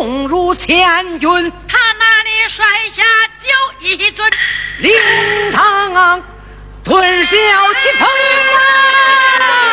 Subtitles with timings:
[0.00, 1.52] 重，如千钧。
[1.68, 3.02] 他那里摔下
[3.38, 3.50] 酒
[3.80, 4.30] 一尊
[4.78, 4.90] 灵
[5.52, 6.22] 堂
[6.82, 9.69] 顿消气蓬啊！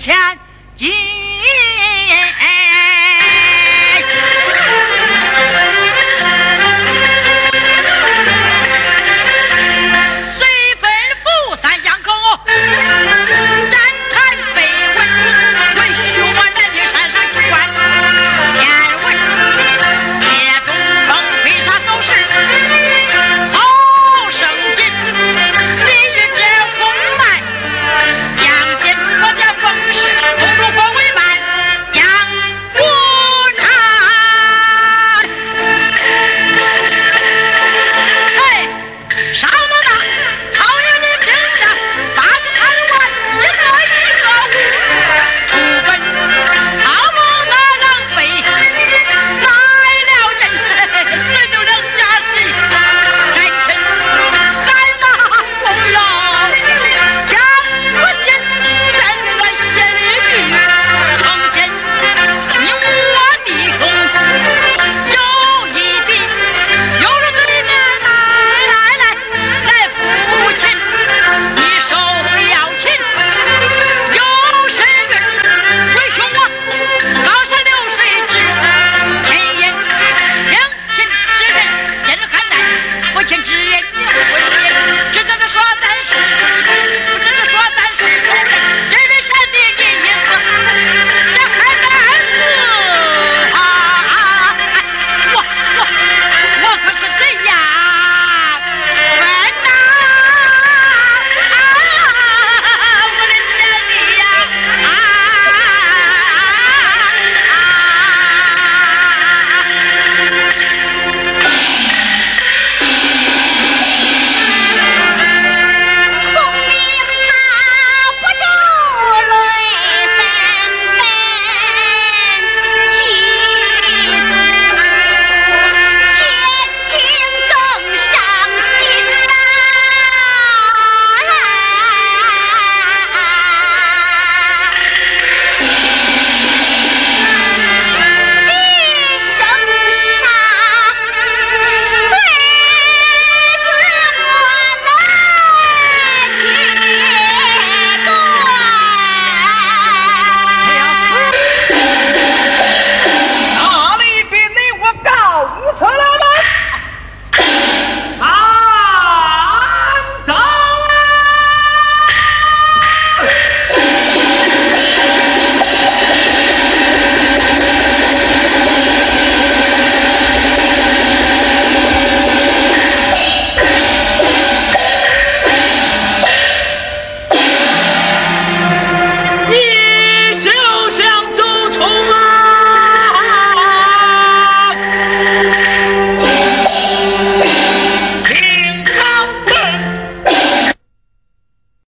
[0.00, 0.38] 钱